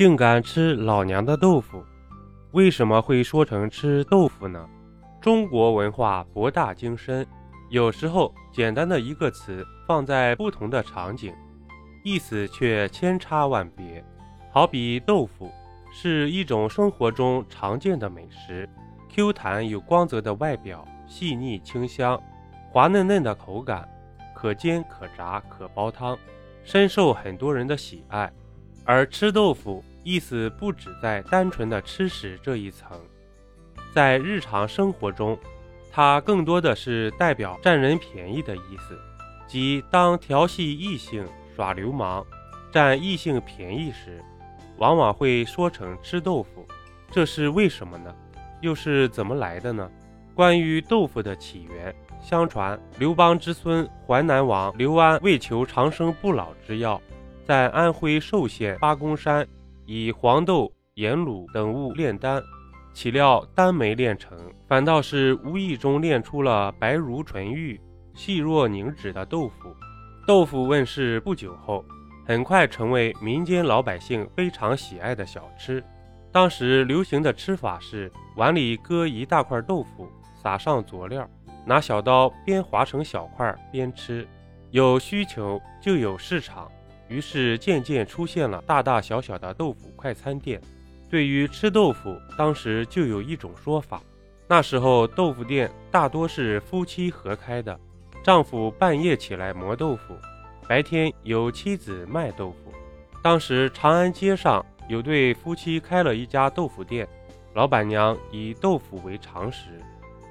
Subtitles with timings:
[0.00, 1.84] 竟敢吃老娘的豆腐？
[2.52, 4.66] 为什么会说成吃豆腐呢？
[5.20, 7.26] 中国文化博大精深，
[7.68, 11.34] 有时候简单的一个词放在不同的场景，
[12.02, 14.02] 意思却千差万别。
[14.50, 15.52] 好比豆腐
[15.92, 18.66] 是一种生活中常见的美食
[19.10, 22.18] ，Q 弹有光泽的外表，细腻清香，
[22.70, 23.86] 滑嫩嫩的口感，
[24.34, 26.18] 可煎可炸可煲汤，
[26.64, 28.32] 深受很多人的喜爱。
[28.86, 29.84] 而吃豆腐。
[30.10, 33.00] 意思不止在单纯的吃食这一层，
[33.94, 35.38] 在日常生活中，
[35.88, 38.98] 它更多的是代表占人便宜的意思，
[39.46, 42.26] 即当调戏异性、耍流氓、
[42.72, 44.20] 占异性便宜时，
[44.78, 46.66] 往往会说成吃豆腐。
[47.12, 48.12] 这是为什么呢？
[48.60, 49.88] 又是怎么来的呢？
[50.34, 57.00] 关于豆腐的起源，相传刘邦之孙淮南王刘安为求长生不老之药，
[57.46, 59.46] 在安徽寿县八公山。
[59.92, 62.40] 以黄豆、盐卤等物炼丹，
[62.94, 67.80] 岂料丹没炼成，反倒是无意中炼出了白如纯玉、
[68.14, 69.74] 细若凝脂的豆腐。
[70.28, 71.84] 豆腐问世不久后，
[72.24, 75.82] 很快成为民间老百姓非常喜爱的小吃。
[76.30, 80.08] 当时流行的吃法是碗里搁一大块豆腐，
[80.40, 81.28] 撒上佐料，
[81.66, 84.24] 拿小刀边划成小块边吃。
[84.70, 86.70] 有需求就有市场。
[87.10, 90.58] 于是渐渐出现了大大小小的豆腐快餐店。
[91.10, 94.00] 对于吃豆腐，当时就有一种说法：
[94.46, 97.78] 那时候豆腐店大多是夫妻合开的，
[98.22, 100.14] 丈夫半夜起来磨豆腐，
[100.68, 102.72] 白天由妻子卖豆腐。
[103.22, 107.08] 当时长安街上有对夫妻开了一家豆腐店，
[107.54, 109.80] 老板娘以豆腐为常食，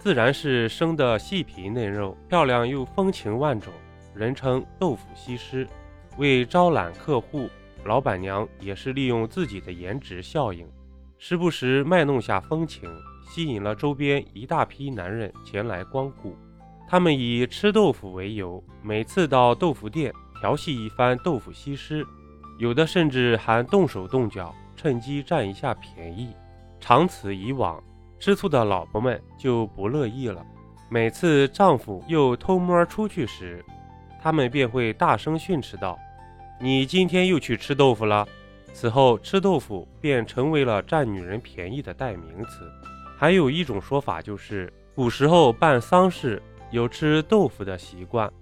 [0.00, 3.72] 自然是生的细皮嫩肉，漂亮又风情万种，
[4.12, 5.68] 人称豆腐西施。
[6.16, 7.48] 为招揽客户，
[7.84, 10.66] 老板娘也是利用自己的颜值效应，
[11.18, 12.90] 时不时卖弄下风情，
[13.26, 16.36] 吸引了周边一大批男人前来光顾。
[16.86, 22.06] 他们以吃豆腐为由，每次到豆腐店调戏一番豆腐西施，
[22.58, 26.34] 有的甚至还动手动脚，趁机占一下便宜。
[26.78, 27.82] 长此以往，
[28.20, 30.44] 吃醋的老婆们就不乐意了。
[30.90, 33.64] 每次丈夫又偷摸出去时，
[34.24, 35.98] 他们便会大声训斥道
[36.58, 38.26] ：“你今天又去吃豆腐了。”
[38.72, 42.72] 此后，吃豆腐便成为了占女人便宜的代名词。
[43.18, 48.32] 还有一种说法就是，古时候办丧事有吃豆腐的习惯，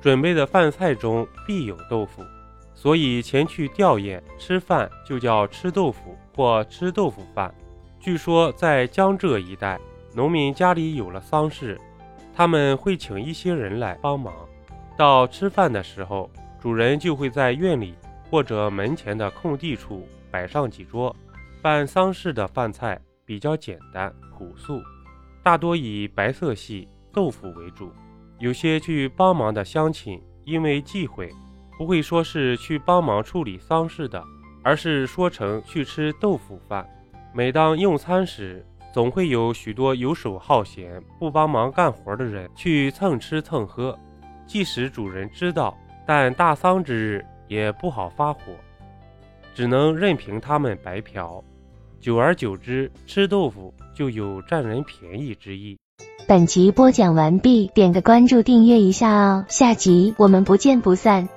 [0.00, 2.22] 准备的饭菜中必有豆腐，
[2.72, 7.52] 所以前去吊唁吃饭就叫吃豆腐或吃豆腐饭。
[7.98, 9.76] 据说在江浙一带，
[10.14, 11.80] 农民家里有了丧事，
[12.32, 14.32] 他们会请一些人来帮忙。
[14.96, 17.94] 到吃饭的时候，主人就会在院里
[18.30, 21.14] 或者门前的空地处摆上几桌。
[21.62, 24.80] 办丧事的饭菜比较简单朴素，
[25.42, 27.90] 大多以白色系豆腐为主。
[28.38, 31.30] 有些去帮忙的乡亲因为忌讳，
[31.76, 34.22] 不会说是去帮忙处理丧事的，
[34.62, 36.88] 而是说成去吃豆腐饭。
[37.34, 43.98] 每当用餐时，总会有许多游手好闲、不帮忙干活的人去蹭吃蹭喝。
[44.46, 45.76] 即使主人知道，
[46.06, 48.40] 但大丧之日也不好发火，
[49.54, 51.42] 只能任凭他们白嫖。
[52.00, 55.76] 久而久之，吃豆腐就有占人便宜之意。
[56.28, 61.28] 本集播讲完毕，点个关注，订阅一下哦，下集我们不见不散。